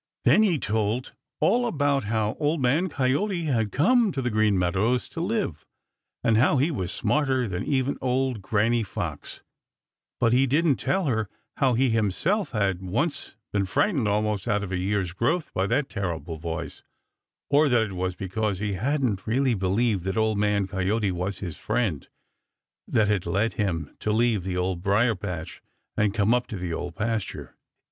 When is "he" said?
0.41-0.57, 6.57-6.71, 10.33-10.47, 11.75-11.91, 18.57-18.73